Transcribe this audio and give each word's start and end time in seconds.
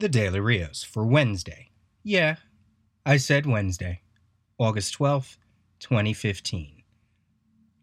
The 0.00 0.08
Daily 0.08 0.40
Rios 0.40 0.82
for 0.82 1.04
Wednesday. 1.04 1.68
Yeah, 2.02 2.36
I 3.04 3.18
said 3.18 3.44
Wednesday, 3.44 4.00
August 4.56 4.98
12th, 4.98 5.36
2015. 5.78 6.82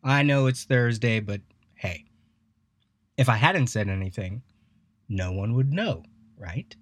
I 0.04 0.23
know 0.23 0.47
it's 0.47 0.63
Thursday, 0.63 1.19
but 1.19 1.41
hey, 1.75 2.05
if 3.19 3.29
I 3.29 3.35
hadn't 3.35 3.67
said 3.67 3.88
anything, 3.88 4.41
no 5.07 5.31
one 5.31 5.53
would 5.53 5.71
know, 5.71 6.05
right? 6.39 6.75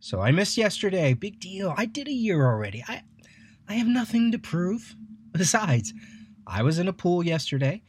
So 0.00 0.20
I 0.20 0.32
missed 0.32 0.56
yesterday. 0.56 1.14
Big 1.14 1.38
deal. 1.38 1.72
I 1.76 1.84
did 1.84 2.08
a 2.08 2.12
year 2.12 2.44
already. 2.44 2.82
I 2.88 3.02
I 3.68 3.74
have 3.74 3.86
nothing 3.86 4.32
to 4.32 4.40
prove. 4.40 4.96
Besides, 5.30 5.94
I 6.48 6.64
was 6.64 6.80
in 6.80 6.88
a 6.88 6.92
pool 6.92 7.24
yesterday 7.24 7.84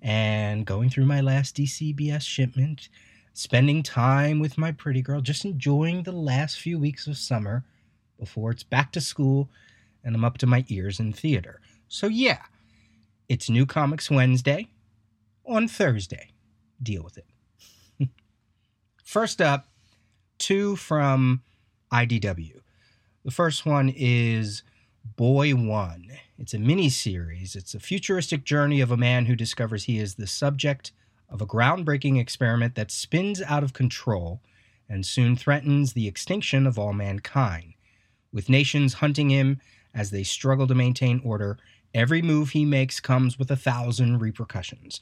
and 0.00 0.64
going 0.64 0.90
through 0.90 1.06
my 1.06 1.22
last 1.22 1.56
DCBS 1.56 2.22
shipment 2.22 2.88
spending 3.34 3.82
time 3.82 4.38
with 4.38 4.56
my 4.56 4.72
pretty 4.72 5.02
girl, 5.02 5.20
just 5.20 5.44
enjoying 5.44 6.02
the 6.02 6.12
last 6.12 6.58
few 6.58 6.78
weeks 6.78 7.06
of 7.06 7.18
summer 7.18 7.64
before 8.18 8.50
it's 8.50 8.62
back 8.62 8.92
to 8.92 9.00
school 9.00 9.50
and 10.02 10.14
I'm 10.14 10.24
up 10.24 10.38
to 10.38 10.46
my 10.46 10.64
ears 10.68 11.00
in 11.00 11.12
theater. 11.12 11.60
So, 11.88 12.06
yeah, 12.06 12.42
it's 13.28 13.50
New 13.50 13.66
Comics 13.66 14.10
Wednesday 14.10 14.68
on 15.44 15.66
Thursday. 15.66 16.30
Deal 16.82 17.02
with 17.02 17.18
it. 17.18 17.26
First 19.04 19.42
up, 19.42 19.68
two 20.38 20.76
from 20.76 21.42
IDW. 21.92 22.60
The 23.24 23.30
first 23.30 23.64
one 23.64 23.92
is 23.96 24.62
Boy 25.16 25.54
One. 25.54 26.08
It's 26.38 26.52
a 26.52 26.58
mini 26.58 26.90
series. 26.90 27.56
It's 27.56 27.74
a 27.74 27.80
futuristic 27.80 28.44
journey 28.44 28.80
of 28.80 28.90
a 28.90 28.96
man 28.96 29.26
who 29.26 29.34
discovers 29.34 29.84
he 29.84 29.98
is 29.98 30.16
the 30.16 30.26
subject 30.26 30.92
of 31.28 31.40
a 31.40 31.46
groundbreaking 31.46 32.20
experiment 32.20 32.74
that 32.74 32.90
spins 32.90 33.42
out 33.42 33.62
of 33.62 33.72
control 33.72 34.40
and 34.88 35.04
soon 35.04 35.36
threatens 35.36 35.92
the 35.92 36.06
extinction 36.06 36.66
of 36.66 36.78
all 36.78 36.92
mankind. 36.92 37.74
With 38.32 38.48
nations 38.48 38.94
hunting 38.94 39.30
him 39.30 39.60
as 39.94 40.10
they 40.10 40.24
struggle 40.24 40.66
to 40.66 40.74
maintain 40.74 41.20
order, 41.24 41.58
every 41.94 42.20
move 42.20 42.50
he 42.50 42.64
makes 42.64 43.00
comes 43.00 43.38
with 43.38 43.50
a 43.50 43.56
thousand 43.56 44.18
repercussions. 44.18 45.00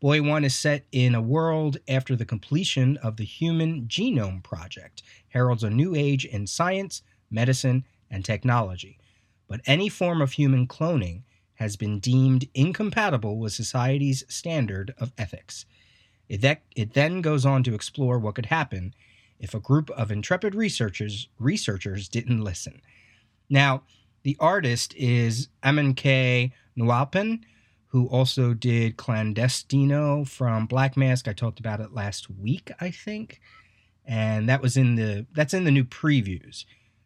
Boy 0.00 0.20
1 0.20 0.44
is 0.44 0.54
set 0.54 0.84
in 0.90 1.14
a 1.14 1.22
world 1.22 1.78
after 1.86 2.16
the 2.16 2.24
completion 2.24 2.96
of 2.98 3.16
the 3.16 3.24
Human 3.24 3.82
Genome 3.82 4.42
Project, 4.42 5.02
heralds 5.28 5.62
a 5.62 5.70
new 5.70 5.94
age 5.94 6.24
in 6.24 6.46
science, 6.46 7.02
medicine, 7.30 7.84
and 8.10 8.24
technology. 8.24 8.98
But 9.46 9.60
any 9.64 9.88
form 9.88 10.20
of 10.20 10.32
human 10.32 10.66
cloning 10.66 11.22
has 11.62 11.76
been 11.76 12.00
deemed 12.00 12.48
incompatible 12.54 13.38
with 13.38 13.52
society's 13.52 14.24
standard 14.28 14.92
of 14.98 15.12
ethics. 15.16 15.64
It, 16.28 16.40
that, 16.40 16.62
it 16.74 16.94
then 16.94 17.20
goes 17.20 17.46
on 17.46 17.62
to 17.62 17.74
explore 17.74 18.18
what 18.18 18.34
could 18.34 18.46
happen 18.46 18.94
if 19.38 19.54
a 19.54 19.60
group 19.60 19.88
of 19.90 20.10
intrepid 20.10 20.54
researchers 20.56 21.28
researchers 21.38 22.08
didn't 22.08 22.42
listen. 22.42 22.82
Now, 23.48 23.82
the 24.24 24.36
artist 24.40 24.94
is 24.96 25.48
Amin 25.62 25.94
K. 25.94 26.52
Nwalpan, 26.76 27.40
who 27.88 28.06
also 28.06 28.54
did 28.54 28.96
Clandestino 28.96 30.26
from 30.26 30.66
Black 30.66 30.96
Mask. 30.96 31.28
I 31.28 31.32
talked 31.32 31.60
about 31.60 31.80
it 31.80 31.92
last 31.92 32.28
week, 32.28 32.72
I 32.80 32.90
think, 32.90 33.40
and 34.04 34.48
that 34.48 34.62
was 34.62 34.76
in 34.76 34.96
the 34.96 35.26
that's 35.32 35.54
in 35.54 35.64
the 35.64 35.70
new 35.70 35.84
previews, 35.84 36.64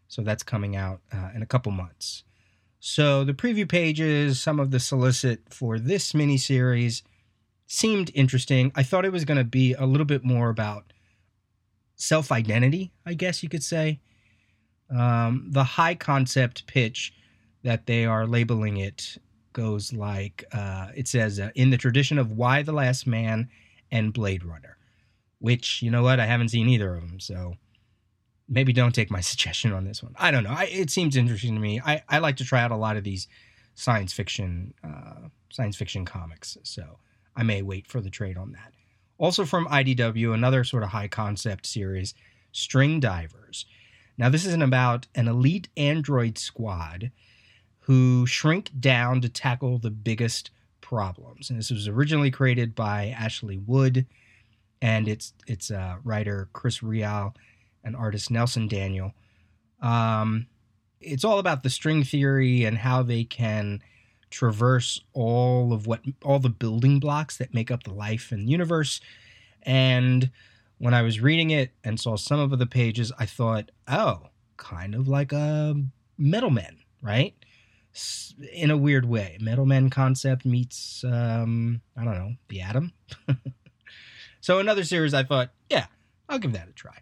so 0.09 0.23
that's 0.23 0.43
coming 0.43 0.77
out 0.77 1.01
uh, 1.12 1.31
in 1.34 1.43
a 1.43 1.47
couple 1.47 1.73
months. 1.73 2.25
So 2.89 3.25
the 3.25 3.34
preview 3.34 3.69
pages, 3.69 4.41
some 4.41 4.61
of 4.61 4.70
the 4.70 4.79
solicit 4.79 5.53
for 5.53 5.77
this 5.77 6.12
miniseries 6.12 7.03
seemed 7.67 8.12
interesting. 8.15 8.70
I 8.77 8.84
thought 8.84 9.05
it 9.05 9.11
was 9.11 9.25
going 9.25 9.39
to 9.39 9.45
be 9.45 9.73
a 9.73 9.84
little 9.84 10.05
bit 10.06 10.25
more 10.25 10.51
about 10.51 10.93
self 11.97 12.31
identity, 12.31 12.93
I 13.05 13.15
guess 13.15 13.43
you 13.43 13.48
could 13.48 13.65
say. 13.65 13.98
Um, 14.89 15.48
the 15.51 15.65
high 15.65 15.97
concept 15.97 16.69
pitch 16.69 17.12
that 17.65 17.87
they 17.87 18.06
are 18.06 18.25
labeling 18.25 18.77
it 18.77 19.19
goes 19.53 19.93
like 19.93 20.45
uh, 20.53 20.91
it 20.95 21.09
says, 21.09 21.41
uh, 21.41 21.50
in 21.56 21.71
the 21.71 21.77
tradition 21.77 22.19
of 22.19 22.31
Y 22.31 22.62
the 22.62 22.72
Last 22.72 23.05
Man 23.05 23.49
and 23.91 24.12
Blade 24.12 24.44
Runner, 24.44 24.77
which, 25.41 25.82
you 25.82 25.91
know 25.91 26.05
what, 26.05 26.21
I 26.21 26.27
haven't 26.27 26.50
seen 26.50 26.69
either 26.69 26.94
of 26.94 27.00
them. 27.00 27.19
So 27.19 27.56
maybe 28.49 28.73
don't 28.73 28.95
take 28.95 29.11
my 29.11 29.21
suggestion 29.33 29.73
on 29.73 29.84
this 29.84 30.03
one. 30.03 30.15
I 30.19 30.31
don't 30.31 30.45
know. 30.45 30.55
I, 30.57 30.65
it 30.65 30.91
seems 30.91 31.17
interesting 31.17 31.55
to 31.55 31.61
me. 31.61 31.81
I, 31.81 32.03
I 32.09 32.19
like 32.19 32.37
to 32.37 32.45
try 32.45 32.62
out 32.62 32.71
a 32.71 32.77
lot 32.77 32.97
of 32.97 33.05
these 33.05 33.29
science 33.75 34.12
fiction 34.12 34.75
uh, 34.83 35.29
science 35.51 35.77
fiction 35.77 36.05
comics. 36.05 36.56
So 36.62 36.99
I 37.37 37.43
may 37.43 37.62
wait 37.62 37.87
for 37.87 38.01
the 38.01 38.11
trade 38.11 38.37
on 38.37 38.53
that. 38.53 38.73
Also 39.19 39.45
from 39.45 39.67
IDW, 39.69 40.35
another 40.35 40.65
sort 40.65 40.83
of 40.83 40.91
high 40.91 41.09
concept 41.09 41.67
series, 41.67 42.15
String 42.53 43.01
Divers. 43.01 43.67
Now, 44.19 44.29
this 44.29 44.47
isn't 44.47 44.62
about 44.62 45.06
an 45.15 45.29
elite 45.29 45.69
android 45.77 46.39
squad 46.39 47.11
who 47.81 48.27
shrink 48.27 48.71
down 48.79 49.21
to 49.21 49.29
tackle 49.29 49.79
the 49.79 49.91
biggest 49.91 50.51
problems. 50.81 51.51
And 51.51 51.59
this 51.59 51.71
was 51.71 51.87
originally 51.87 52.31
created 52.31 52.75
by 52.75 53.09
Ashley 53.09 53.59
Wood 53.59 54.06
and 54.83 55.09
its 55.09 55.33
its 55.47 55.71
uh, 55.71 55.97
writer 56.05 56.49
Chris 56.53 56.81
Ryall 56.81 57.35
and 57.87 57.97
artist 57.97 58.31
Nelson 58.31 58.69
Daniel. 58.69 59.15
Um, 59.81 60.49
it's 61.01 61.25
all 61.25 61.39
about 61.39 61.63
the 61.63 61.71
string 61.71 62.03
theory 62.03 62.65
and 62.65 62.77
how 62.79 63.03
they 63.03 63.25
can 63.25 63.81
traverse 64.29 65.01
all 65.13 65.73
of 65.73 65.87
what 65.87 66.01
all 66.23 66.41
the 66.41 66.51
building 66.51 66.99
blocks 66.99 67.37
that 67.39 67.55
make 67.55 67.71
up 67.71 67.85
the 67.85 67.93
life 67.95 68.33
and 68.33 68.51
universe. 68.51 69.01
And 69.63 70.31
when 70.79 70.93
I 70.93 71.03
was 71.03 71.21
reading 71.21 71.51
it 71.51 71.71
and 71.85 71.99
saw 71.99 72.17
some 72.17 72.41
of 72.41 72.59
the 72.59 72.67
pages, 72.67 73.13
I 73.19 73.25
thought, 73.25 73.71
oh, 73.89 74.29
kind 74.57 74.95
of 74.95 75.09
like 75.09 75.33
a 75.33 75.81
Metal 76.19 76.51
Men, 76.51 76.79
right? 77.01 77.35
In 78.53 78.71
a 78.71 78.77
weird 78.77 79.07
way, 79.07 79.39
Metal 79.41 79.65
Men 79.65 79.91
concept 79.91 80.45
meets 80.45 81.05
um, 81.05 81.81
I 81.97 82.05
don't 82.05 82.15
know 82.15 82.35
the 82.49 82.61
Atom. 82.61 82.93
so 84.41 84.59
another 84.59 84.85
series, 84.85 85.15
I 85.15 85.23
thought, 85.23 85.51
yeah, 85.71 85.87
I'll 86.29 86.39
give 86.39 86.53
that 86.53 86.69
a 86.69 86.73
try. 86.73 86.97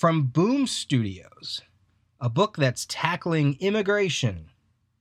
From 0.00 0.28
Boom 0.28 0.66
Studios, 0.66 1.60
a 2.22 2.30
book 2.30 2.56
that's 2.56 2.86
tackling 2.88 3.58
immigration 3.60 4.46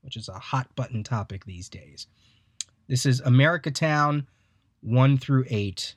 which 0.02 0.18
is 0.18 0.28
a 0.28 0.34
hot 0.34 0.76
button 0.76 1.06
topic 1.06 1.46
these 1.46 1.70
days. 1.70 2.08
This 2.90 3.06
is 3.06 3.22
Americatown 3.22 4.28
1 4.82 5.18
through 5.18 5.46
8. 5.50 5.96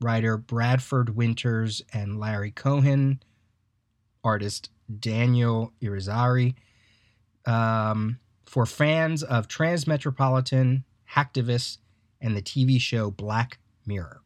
Writer 0.00 0.38
Bradford 0.38 1.14
Winters 1.14 1.82
and 1.92 2.18
Larry 2.18 2.52
Cohen. 2.52 3.22
Artist 4.24 4.70
Daniel 4.98 5.74
Irizarry. 5.82 6.54
Um, 7.44 8.18
for 8.46 8.64
fans 8.64 9.22
of 9.22 9.46
Transmetropolitan, 9.46 10.84
Hacktivists, 11.10 11.76
and 12.18 12.34
the 12.34 12.40
TV 12.40 12.80
show 12.80 13.10
Black 13.10 13.58
Mirror. 13.84 14.22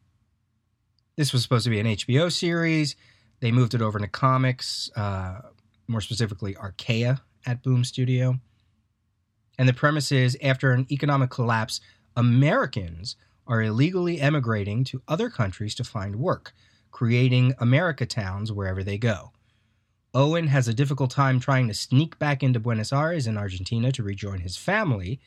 This 1.17 1.33
was 1.33 1.43
supposed 1.43 1.65
to 1.65 1.71
be 1.71 1.81
an 1.81 1.87
HBO 1.87 2.31
series. 2.31 2.95
They 3.39 3.51
moved 3.51 3.73
it 3.73 3.81
over 3.81 3.99
to 3.99 4.07
comics, 4.07 4.89
uh, 4.95 5.41
more 5.87 6.01
specifically 6.01 6.55
Archaia 6.55 7.21
at 7.45 7.63
Boom 7.63 7.83
Studio. 7.83 8.39
And 9.57 9.67
the 9.67 9.73
premise 9.73 10.11
is 10.11 10.37
after 10.41 10.71
an 10.71 10.87
economic 10.91 11.29
collapse, 11.29 11.81
Americans 12.15 13.15
are 13.47 13.61
illegally 13.61 14.19
emigrating 14.19 14.83
to 14.83 15.01
other 15.07 15.29
countries 15.29 15.73
to 15.75 15.83
find 15.83 16.17
work, 16.17 16.53
creating 16.91 17.53
America 17.59 18.05
towns 18.05 18.51
wherever 18.51 18.83
they 18.83 18.97
go. 18.97 19.31
Owen 20.13 20.47
has 20.47 20.67
a 20.67 20.73
difficult 20.73 21.11
time 21.11 21.39
trying 21.39 21.67
to 21.67 21.73
sneak 21.73 22.17
back 22.17 22.41
into 22.41 22.59
Buenos 22.59 22.91
Aires 22.91 23.27
in 23.27 23.37
Argentina 23.37 23.91
to 23.91 24.03
rejoin 24.03 24.39
his 24.39 24.57
family. 24.57 25.19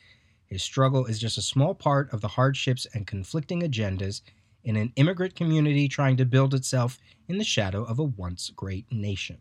His 0.45 0.61
struggle 0.61 1.05
is 1.05 1.19
just 1.19 1.37
a 1.37 1.41
small 1.41 1.73
part 1.73 2.11
of 2.11 2.21
the 2.21 2.29
hardships 2.29 2.85
and 2.93 3.07
conflicting 3.07 3.61
agendas 3.61 4.21
in 4.63 4.75
an 4.75 4.93
immigrant 4.95 5.35
community 5.35 5.87
trying 5.87 6.17
to 6.17 6.25
build 6.25 6.53
itself 6.53 6.97
in 7.27 7.37
the 7.37 7.43
shadow 7.43 7.83
of 7.83 7.99
a 7.99 8.03
once 8.03 8.49
great 8.49 8.85
nation. 8.91 9.37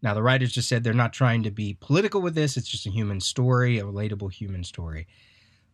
Now, 0.00 0.14
the 0.14 0.22
writers 0.22 0.52
just 0.52 0.68
said 0.68 0.84
they're 0.84 0.94
not 0.94 1.12
trying 1.12 1.42
to 1.42 1.50
be 1.50 1.76
political 1.80 2.20
with 2.20 2.34
this. 2.34 2.56
It's 2.56 2.68
just 2.68 2.86
a 2.86 2.90
human 2.90 3.20
story, 3.20 3.78
a 3.78 3.84
relatable 3.84 4.32
human 4.32 4.62
story. 4.62 5.08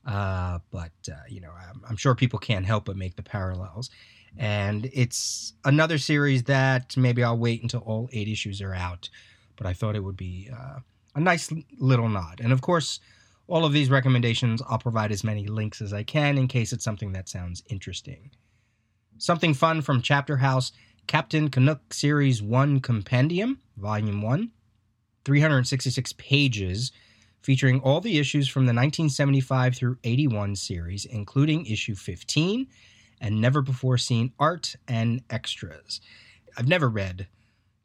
Uh, 0.06 0.58
but, 0.70 0.92
uh, 1.10 1.16
you 1.28 1.40
know, 1.40 1.50
I'm, 1.50 1.82
I'm, 1.88 1.96
sure 1.96 2.14
people 2.14 2.38
can't 2.38 2.66
help 2.66 2.86
but 2.86 2.96
make 2.96 3.16
the 3.16 3.22
parallels. 3.22 3.90
And 4.36 4.90
it's 4.92 5.54
another 5.64 5.98
series 5.98 6.44
that 6.44 6.96
maybe 6.96 7.22
I'll 7.22 7.38
wait 7.38 7.62
until 7.62 7.80
all 7.80 8.10
eight 8.12 8.28
issues 8.28 8.60
are 8.60 8.74
out. 8.74 9.08
But 9.56 9.66
I 9.66 9.72
thought 9.72 9.96
it 9.96 10.04
would 10.04 10.16
be 10.16 10.50
uh, 10.52 10.80
a 11.14 11.20
nice 11.20 11.50
little 11.78 12.08
nod. 12.08 12.40
And 12.42 12.52
of 12.52 12.60
course, 12.60 13.00
all 13.46 13.64
of 13.64 13.72
these 13.72 13.90
recommendations, 13.90 14.62
I'll 14.68 14.78
provide 14.78 15.12
as 15.12 15.24
many 15.24 15.46
links 15.46 15.80
as 15.80 15.92
I 15.92 16.02
can 16.02 16.38
in 16.38 16.48
case 16.48 16.72
it's 16.72 16.84
something 16.84 17.12
that 17.12 17.28
sounds 17.28 17.62
interesting. 17.68 18.30
Something 19.18 19.54
fun 19.54 19.82
from 19.82 20.02
Chapterhouse 20.02 20.72
Captain 21.06 21.50
Canuck 21.50 21.92
Series 21.92 22.42
1 22.42 22.80
Compendium, 22.80 23.60
Volume 23.76 24.22
1, 24.22 24.50
366 25.24 26.12
pages, 26.14 26.92
featuring 27.42 27.80
all 27.80 28.00
the 28.00 28.18
issues 28.18 28.48
from 28.48 28.62
the 28.62 28.72
1975 28.72 29.76
through 29.76 29.98
81 30.02 30.56
series, 30.56 31.04
including 31.04 31.66
issue 31.66 31.94
15 31.94 32.66
and 33.20 33.40
never 33.40 33.60
before 33.60 33.98
seen 33.98 34.32
art 34.38 34.76
and 34.88 35.22
extras. 35.30 36.00
I've 36.56 36.68
never 36.68 36.88
read 36.88 37.28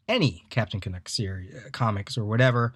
any 0.07 0.45
Captain 0.49 0.79
Canuck 0.79 1.09
series, 1.09 1.53
uh, 1.53 1.69
comics 1.71 2.17
or 2.17 2.25
whatever. 2.25 2.73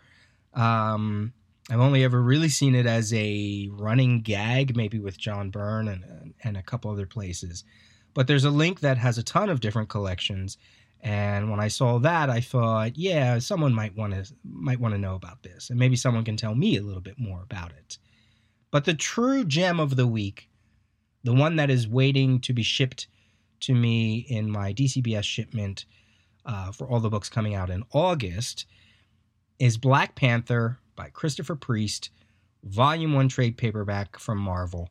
Um, 0.54 1.34
I've 1.70 1.80
only 1.80 2.04
ever 2.04 2.22
really 2.22 2.50
seen 2.50 2.76
it 2.76 2.86
as 2.86 3.14
a 3.14 3.70
running 3.72 4.22
gag, 4.22 4.76
maybe 4.76 5.00
with 5.00 5.18
John 5.18 5.50
Byrne 5.50 5.88
and 5.88 6.34
and 6.44 6.58
a 6.58 6.64
couple 6.64 6.92
other 6.92 7.06
places. 7.06 7.64
But 8.14 8.28
there's 8.28 8.44
a 8.44 8.52
link 8.52 8.82
that 8.82 8.98
has 8.98 9.18
a 9.18 9.24
ton 9.24 9.50
of 9.50 9.60
different 9.60 9.90
collections, 9.90 10.58
and 11.02 11.50
when 11.50 11.60
I 11.60 11.70
saw 11.70 12.00
that, 12.00 12.30
I 12.30 12.42
thought, 12.42 12.98
yeah, 12.98 13.40
someone 13.40 13.74
might 13.74 13.96
want 13.96 14.14
to 14.14 14.34
might 14.44 14.80
want 14.80 14.94
to 14.94 15.00
know 15.00 15.16
about 15.16 15.44
this, 15.44 15.70
and 15.70 15.80
maybe 15.80 15.96
someone 15.96 16.26
can 16.26 16.38
tell 16.38 16.56
me 16.56 16.78
a 16.78 16.84
little 16.84 17.02
bit 17.02 17.18
more 17.18 17.42
about 17.42 17.72
it. 17.72 17.98
But 18.72 18.86
the 18.86 18.94
true 18.94 19.46
gem 19.46 19.80
of 19.80 19.96
the 19.96 20.08
week, 20.08 20.50
the 21.24 21.34
one 21.34 21.56
that 21.58 21.70
is 21.70 21.88
waiting 21.88 22.40
to 22.42 22.54
be 22.54 22.64
shipped 22.64 23.08
to 23.62 23.74
me 23.74 24.26
in 24.30 24.52
my 24.52 24.74
DCBS 24.74 25.24
shipment 25.24 25.86
uh, 26.46 26.72
for 26.72 26.88
all 26.90 27.00
the 27.00 27.10
books 27.10 27.30
coming 27.30 27.56
out 27.56 27.70
in 27.70 27.84
August, 27.94 28.66
is 29.60 29.78
Black 29.78 30.16
Panther 30.16 30.80
by 30.96 31.10
Christopher 31.10 31.56
Priest, 31.56 32.10
Volume 32.64 33.14
1 33.14 33.28
trade 33.28 33.58
paperback 33.58 34.18
from 34.18 34.38
Marvel, 34.38 34.90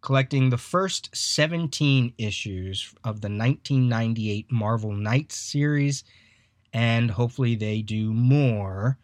collecting 0.00 0.50
the 0.50 0.58
first 0.58 1.14
17 1.16 2.12
issues 2.18 2.94
of 3.04 3.20
the 3.20 3.28
1998 3.28 4.52
Marvel 4.52 4.92
Knights 4.92 5.36
series, 5.36 6.04
and 6.72 7.10
hopefully 7.10 7.54
they 7.54 7.82
do 7.82 8.12
more 8.12 8.98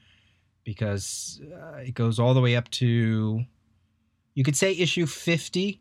because 0.65 1.41
uh, 1.55 1.79
it 1.79 1.95
goes 1.95 2.19
all 2.19 2.35
the 2.35 2.41
way 2.41 2.57
up 2.57 2.71
to, 2.71 3.45
you 4.35 4.45
could 4.45 4.57
say 4.57 4.73
issue 4.73 5.07
50 5.07 5.81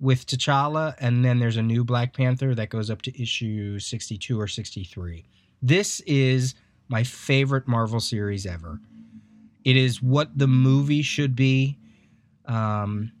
with 0.00 0.26
T'Challa, 0.26 0.94
and 0.98 1.24
then 1.24 1.38
there's 1.38 1.56
a 1.56 1.62
new 1.62 1.84
Black 1.84 2.14
Panther 2.14 2.54
that 2.54 2.68
goes 2.68 2.90
up 2.90 3.02
to 3.02 3.22
issue 3.22 3.78
62 3.78 4.40
or 4.40 4.48
63. 4.48 5.24
This 5.62 6.00
is 6.00 6.54
my 6.88 7.02
favorite 7.02 7.66
Marvel 7.66 8.00
series 8.00 8.44
ever. 8.46 8.80
It 9.64 9.76
is 9.76 10.02
what 10.02 10.36
the 10.36 10.46
movie 10.46 11.02
should 11.02 11.34
be. 11.34 11.78
Um, 12.46 13.12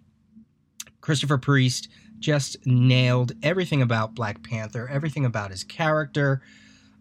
Christopher 1.00 1.38
Priest 1.38 1.88
just 2.18 2.66
nailed 2.66 3.32
everything 3.42 3.82
about 3.82 4.14
Black 4.14 4.42
Panther, 4.42 4.88
everything 4.88 5.24
about 5.24 5.50
his 5.50 5.64
character, 5.64 6.42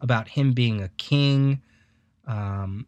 about 0.01 0.27
him 0.27 0.53
being 0.53 0.81
a 0.81 0.89
king, 0.89 1.61
um, 2.27 2.85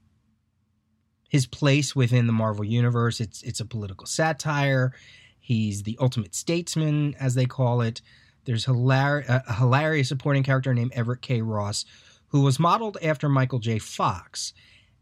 his 1.29 1.45
place 1.45 1.95
within 1.95 2.27
the 2.27 2.33
Marvel 2.33 2.63
universe. 2.65 3.19
It's 3.19 3.41
it's 3.43 3.59
a 3.59 3.65
political 3.65 4.07
satire. 4.07 4.93
He's 5.39 5.83
the 5.83 5.97
ultimate 6.01 6.33
statesman, 6.33 7.15
as 7.19 7.35
they 7.35 7.45
call 7.45 7.81
it. 7.81 8.01
There's 8.45 8.65
hilar- 8.65 9.25
a 9.27 9.53
hilarious 9.53 10.09
supporting 10.09 10.43
character 10.43 10.73
named 10.73 10.93
Everett 10.93 11.21
K. 11.21 11.41
Ross, 11.41 11.85
who 12.27 12.41
was 12.41 12.59
modeled 12.59 12.97
after 13.01 13.29
Michael 13.29 13.59
J. 13.59 13.79
Fox. 13.79 14.53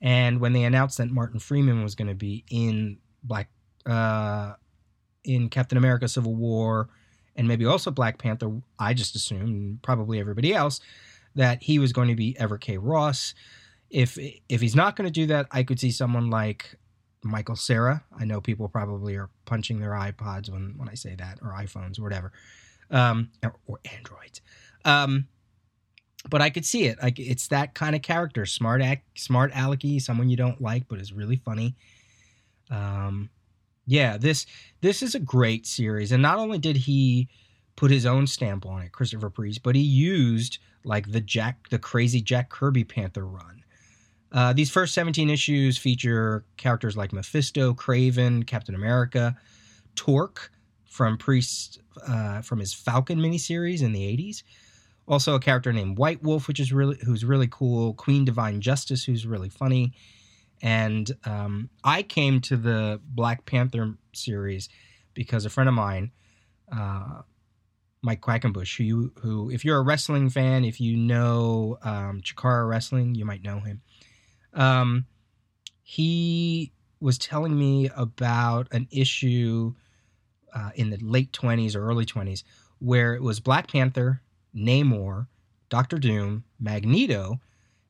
And 0.04 0.42
when 0.42 0.52
they 0.52 0.66
announced 0.66 0.98
that 0.98 1.10
Martin 1.10 1.40
Freeman 1.40 1.82
was 1.82 1.96
going 1.96 2.10
to 2.10 2.14
be 2.14 2.44
in 2.52 2.98
Black, 3.24 3.50
uh, 3.86 4.54
in 5.24 5.50
Captain 5.50 5.78
America: 5.78 6.10
Civil 6.10 6.36
War, 6.36 6.90
and 7.38 7.48
maybe 7.48 7.66
also 7.66 7.90
Black 7.90 8.18
Panther, 8.18 8.62
I 8.78 8.94
just 8.94 9.16
assumed, 9.16 9.82
probably 9.82 10.20
everybody 10.20 10.54
else, 10.54 10.82
that 11.36 11.64
he 11.64 11.80
was 11.80 11.94
going 11.94 12.10
to 12.10 12.16
be 12.16 12.38
Everett 12.38 12.62
K. 12.62 12.78
Ross. 12.78 13.34
If 13.90 14.18
if 14.50 14.60
he's 14.60 14.76
not 14.76 14.98
going 14.98 15.08
to 15.08 15.12
do 15.12 15.26
that, 15.28 15.48
I 15.52 15.64
could 15.64 15.80
see 15.80 15.92
someone 15.92 16.30
like 16.30 16.76
Michael 17.24 17.56
Cera. 17.56 18.04
I 18.20 18.26
know 18.26 18.42
people 18.42 18.68
probably 18.68 19.16
are 19.16 19.30
punching 19.46 19.80
their 19.80 19.92
iPods 19.92 20.50
when 20.50 20.74
when 20.76 20.90
I 20.90 20.96
say 20.96 21.16
that, 21.16 21.40
or 21.42 21.54
iPhones, 21.54 21.98
or 21.98 22.04
whatever, 22.04 22.34
um, 22.92 23.30
or, 23.42 23.56
or 23.68 23.80
Androids. 23.96 24.42
Um, 24.84 25.28
but 26.30 26.42
I 26.42 26.50
could 26.50 26.66
see 26.66 26.86
it. 26.86 27.02
Like 27.02 27.20
it's 27.20 27.48
that 27.50 27.74
kind 27.74 27.96
of 27.96 28.02
character, 28.02 28.46
smart, 28.46 28.82
act, 28.82 29.20
smart 29.20 29.52
alecky, 29.54 30.02
someone 30.02 30.30
you 30.30 30.38
don't 30.38 30.62
like, 30.62 30.88
but 30.88 31.00
is 31.00 31.14
really 31.14 31.36
funny. 31.36 31.76
Um, 32.70 33.30
yeah, 33.86 34.18
this 34.18 34.46
this 34.82 35.04
is 35.04 35.16
a 35.16 35.20
great 35.20 35.68
series, 35.68 36.12
and 36.12 36.22
not 36.22 36.40
only 36.40 36.58
did 36.58 36.78
he 36.78 37.28
put 37.76 37.92
his 37.92 38.06
own 38.06 38.28
stamp 38.28 38.66
on 38.66 38.82
it, 38.82 38.92
Christopher 38.92 39.30
Priest, 39.30 39.64
but 39.64 39.76
he 39.76 39.82
used 39.82 40.60
like 40.86 41.12
the 41.12 41.22
Jack, 41.22 41.70
the 41.70 41.80
crazy 41.80 42.22
Jack 42.22 42.50
Kirby 42.50 42.84
Panther 42.84 43.26
run. 43.26 43.64
Uh, 44.32 44.52
these 44.52 44.72
first 44.72 44.94
17 44.96 45.30
issues 45.30 45.78
feature 45.78 46.44
characters 46.58 46.98
like 46.98 47.14
Mephisto, 47.14 47.74
Kraven, 47.74 48.48
Captain 48.48 48.74
America, 48.74 49.36
Torque 49.96 50.52
from 50.86 51.18
Priest 51.18 51.80
uh, 52.08 52.42
from 52.42 52.60
his 52.60 52.74
Falcon 52.74 53.20
miniseries 53.20 53.82
in 53.82 53.92
the 53.94 54.02
80s, 54.02 54.44
also, 55.08 55.36
a 55.36 55.40
character 55.40 55.74
named 55.74 55.98
White 55.98 56.24
Wolf, 56.24 56.48
which 56.48 56.60
is 56.60 56.72
really 56.72 56.98
who's 57.04 57.26
really 57.26 57.48
cool. 57.50 57.94
Queen 57.94 58.24
Divine 58.24 58.62
Justice, 58.62 59.04
who's 59.04 59.28
really 59.28 59.50
funny. 59.50 59.94
And 60.62 61.12
um, 61.26 61.70
I 61.84 62.04
came 62.04 62.40
to 62.42 62.56
the 62.56 63.02
Black 63.04 63.46
Panther 63.46 63.96
series 64.14 64.70
because 65.14 65.46
a 65.46 65.50
friend 65.50 65.68
of 65.68 65.76
mine, 65.76 66.12
uh, 66.72 67.24
Mike 68.02 68.22
Quackenbush, 68.22 68.78
who 68.78 68.84
you, 68.84 69.12
who 69.22 69.50
if 69.50 69.66
you're 69.66 69.78
a 69.78 69.82
wrestling 69.82 70.30
fan, 70.30 70.64
if 70.64 70.80
you 70.80 70.96
know 70.96 71.78
um, 71.84 72.22
Chikara 72.22 72.68
Wrestling, 72.68 73.14
you 73.14 73.26
might 73.26 73.44
know 73.44 73.60
him. 73.60 73.82
Um, 74.54 75.06
he 75.82 76.72
was 77.02 77.18
telling 77.18 77.60
me 77.60 77.90
about 77.94 78.70
an 78.72 78.88
issue 78.90 79.74
uh, 80.56 80.70
in 80.76 80.92
the 80.92 80.98
late 81.02 81.34
20s 81.34 81.76
or 81.76 81.86
early 81.86 82.06
20s 82.06 82.44
where 82.80 83.16
it 83.16 83.22
was 83.22 83.40
Black 83.42 83.70
Panther 83.70 84.22
Namor, 84.56 85.28
Doctor 85.70 85.98
Doom, 85.98 86.44
Magneto, 86.60 87.40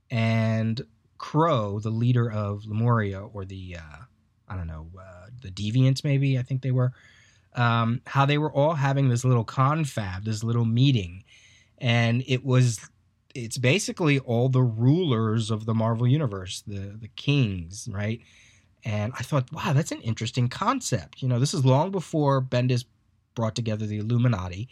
and 0.09 0.81
Kro, 1.17 1.79
the 1.79 1.89
leader 1.89 2.31
of 2.31 2.65
Lemuria, 2.65 3.21
or 3.21 3.45
the 3.45 3.77
uh, 3.77 4.03
I 4.47 4.55
don't 4.55 4.67
know, 4.67 4.87
uh, 4.99 5.27
the 5.41 5.49
Deviants, 5.49 6.03
maybe 6.03 6.37
I 6.37 6.41
think 6.41 6.61
they 6.61 6.71
were. 6.71 6.91
Um, 7.55 8.01
how 8.07 8.25
they 8.25 8.37
were 8.37 8.51
all 8.51 8.73
having 8.73 9.09
this 9.09 9.23
little 9.23 9.43
confab, 9.43 10.25
this 10.25 10.43
little 10.43 10.65
meeting, 10.65 11.23
and 11.77 12.23
it 12.27 12.43
was 12.43 12.89
it's 13.35 13.57
basically 13.57 14.19
all 14.19 14.49
the 14.49 14.61
rulers 14.61 15.49
of 15.49 15.65
the 15.65 15.73
Marvel 15.73 16.07
universe, 16.07 16.63
the 16.65 16.97
the 16.99 17.09
kings, 17.15 17.87
right? 17.91 18.21
And 18.85 19.13
I 19.17 19.23
thought, 19.23 19.51
wow, 19.51 19.73
that's 19.73 19.91
an 19.91 20.01
interesting 20.01 20.49
concept. 20.49 21.21
You 21.21 21.29
know, 21.29 21.39
this 21.39 21.53
is 21.53 21.63
long 21.63 21.91
before 21.91 22.41
Bendis 22.41 22.83
brought 23.33 23.55
together 23.55 23.85
the 23.85 23.99
Illuminati 23.99 24.67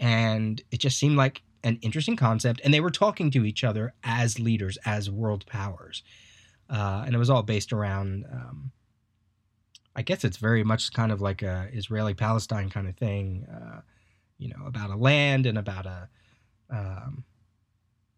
and 0.00 0.60
it 0.72 0.80
just 0.80 0.98
seemed 0.98 1.16
like 1.16 1.42
an 1.62 1.78
interesting 1.82 2.16
concept 2.16 2.60
and 2.64 2.74
they 2.74 2.80
were 2.80 2.90
talking 2.90 3.30
to 3.30 3.44
each 3.44 3.62
other 3.62 3.92
as 4.02 4.40
leaders 4.40 4.78
as 4.84 5.10
world 5.10 5.46
powers. 5.46 6.02
Uh, 6.68 7.02
and 7.04 7.14
it 7.14 7.18
was 7.18 7.28
all 7.30 7.42
based 7.42 7.72
around 7.72 8.24
um, 8.32 8.70
i 9.96 10.02
guess 10.02 10.24
it's 10.24 10.36
very 10.36 10.62
much 10.62 10.92
kind 10.92 11.10
of 11.10 11.20
like 11.20 11.42
a 11.42 11.68
israeli 11.72 12.14
palestine 12.14 12.70
kind 12.70 12.88
of 12.88 12.96
thing 12.96 13.44
uh, 13.52 13.80
you 14.38 14.48
know 14.48 14.66
about 14.66 14.90
a 14.90 14.96
land 14.96 15.46
and 15.46 15.58
about 15.58 15.84
a 15.84 16.08
um, 16.70 17.24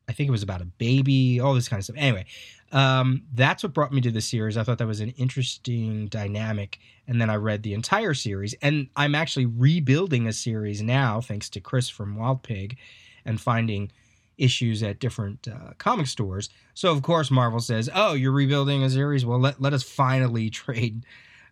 I 0.08 0.12
think 0.12 0.28
it 0.28 0.32
was 0.32 0.42
about 0.42 0.60
a 0.60 0.66
baby, 0.66 1.40
all 1.40 1.54
this 1.54 1.68
kind 1.68 1.78
of 1.78 1.84
stuff. 1.84 1.96
Anyway, 1.98 2.26
um, 2.72 3.22
that's 3.34 3.62
what 3.62 3.74
brought 3.74 3.92
me 3.92 4.00
to 4.00 4.10
the 4.10 4.20
series. 4.20 4.56
I 4.56 4.64
thought 4.64 4.78
that 4.78 4.86
was 4.86 5.00
an 5.00 5.10
interesting 5.10 6.06
dynamic. 6.06 6.78
And 7.06 7.20
then 7.20 7.30
I 7.30 7.36
read 7.36 7.62
the 7.62 7.74
entire 7.74 8.14
series. 8.14 8.54
And 8.62 8.88
I'm 8.96 9.14
actually 9.14 9.46
rebuilding 9.46 10.26
a 10.26 10.32
series 10.32 10.82
now, 10.82 11.20
thanks 11.20 11.48
to 11.50 11.60
Chris 11.60 11.88
from 11.88 12.16
Wild 12.16 12.42
Pig 12.42 12.78
and 13.24 13.40
finding 13.40 13.92
issues 14.38 14.82
at 14.82 14.98
different 14.98 15.46
uh, 15.46 15.72
comic 15.78 16.06
stores. 16.06 16.48
So, 16.74 16.90
of 16.90 17.02
course, 17.02 17.30
Marvel 17.30 17.60
says, 17.60 17.90
Oh, 17.94 18.14
you're 18.14 18.32
rebuilding 18.32 18.82
a 18.82 18.90
series? 18.90 19.24
Well, 19.26 19.38
let, 19.38 19.60
let 19.60 19.74
us 19.74 19.82
finally 19.82 20.50
trade 20.50 21.04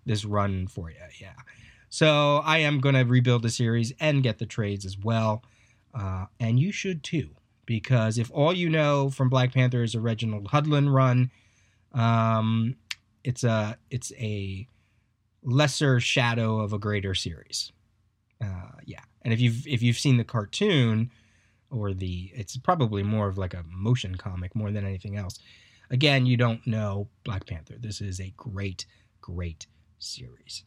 this 0.06 0.24
run 0.24 0.66
for 0.66 0.90
you. 0.90 0.96
Yeah. 1.20 1.34
So, 1.90 2.38
I 2.38 2.58
am 2.58 2.80
going 2.80 2.94
to 2.94 3.02
rebuild 3.02 3.42
the 3.42 3.50
series 3.50 3.92
and 4.00 4.22
get 4.22 4.38
the 4.38 4.46
trades 4.46 4.86
as 4.86 4.98
well. 4.98 5.44
Uh, 5.92 6.26
and 6.38 6.58
you 6.58 6.72
should 6.72 7.02
too 7.02 7.30
because 7.70 8.18
if 8.18 8.32
all 8.32 8.52
you 8.52 8.68
know 8.68 9.10
from 9.10 9.28
Black 9.28 9.54
Panther 9.54 9.84
is 9.84 9.94
a 9.94 10.00
Reginald 10.00 10.48
Hudlin 10.48 10.92
run, 10.92 11.30
um, 11.92 12.74
it's 13.22 13.44
a 13.44 13.78
it's 13.90 14.12
a 14.18 14.66
lesser 15.44 16.00
shadow 16.00 16.58
of 16.58 16.72
a 16.72 16.80
greater 16.80 17.14
series. 17.14 17.70
Uh, 18.42 18.72
yeah, 18.86 19.02
and 19.22 19.32
if 19.32 19.38
you've 19.38 19.68
if 19.68 19.82
you've 19.82 19.98
seen 19.98 20.16
the 20.16 20.24
cartoon 20.24 21.12
or 21.70 21.94
the, 21.94 22.32
it's 22.34 22.56
probably 22.56 23.04
more 23.04 23.28
of 23.28 23.38
like 23.38 23.54
a 23.54 23.62
motion 23.68 24.16
comic 24.16 24.56
more 24.56 24.72
than 24.72 24.84
anything 24.84 25.16
else. 25.16 25.38
Again, 25.92 26.26
you 26.26 26.36
don't 26.36 26.66
know 26.66 27.06
Black 27.22 27.46
Panther. 27.46 27.76
This 27.78 28.00
is 28.00 28.18
a 28.18 28.34
great, 28.36 28.84
great 29.20 29.68
series. 30.00 30.64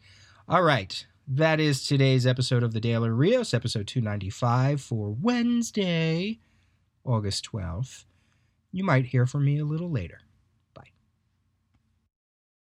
All 0.47 0.63
right. 0.63 1.05
That 1.27 1.59
is 1.59 1.85
today's 1.85 2.25
episode 2.25 2.63
of 2.63 2.71
the 2.71 2.79
Daily 2.79 3.09
Rios, 3.09 3.53
episode 3.53 3.87
295 3.87 4.81
for 4.81 5.09
Wednesday, 5.11 6.39
August 7.05 7.49
12th. 7.51 8.05
You 8.71 8.83
might 8.83 9.05
hear 9.05 9.25
from 9.25 9.45
me 9.45 9.59
a 9.59 9.65
little 9.65 9.91
later. 9.91 10.22